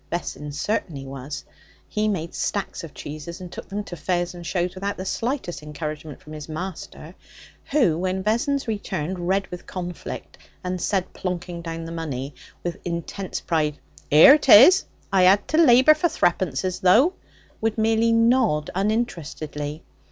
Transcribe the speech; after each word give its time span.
Vessons 0.09 0.59
certainly 0.59 1.05
was. 1.05 1.45
He 1.87 2.07
made 2.07 2.33
stacks 2.33 2.83
of 2.83 2.91
cheeses, 2.95 3.39
and 3.39 3.51
took 3.51 3.69
them 3.69 3.83
to 3.83 3.95
fairs 3.95 4.33
and 4.33 4.43
shows 4.43 4.73
without 4.73 4.97
the 4.97 5.05
slightest 5.05 5.61
encouragement 5.61 6.21
from 6.23 6.33
his 6.33 6.49
master, 6.49 7.13
who, 7.65 7.99
when 7.99 8.23
Vessons 8.23 8.67
returned, 8.67 9.19
red 9.27 9.45
with 9.51 9.67
conflict, 9.67 10.39
and 10.63 10.81
said, 10.81 11.13
planking 11.13 11.61
down 11.61 11.85
the 11.85 11.91
money 11.91 12.33
with 12.63 12.77
intense 12.83 13.41
pride 13.41 13.77
''Ere 14.11 14.33
it 14.33 14.49
is! 14.49 14.85
I 15.13 15.25
'ad 15.25 15.47
to 15.49 15.57
labour 15.59 15.93
for 15.93 16.07
thre'pences, 16.09 16.79
though,' 16.79 17.13
would 17.61 17.77
merely 17.77 18.11
nod 18.11 18.71
uninterestedly. 18.73 19.83